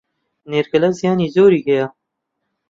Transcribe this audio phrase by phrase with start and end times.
[0.49, 1.87] نێرگەلە زیانی زۆری هەیە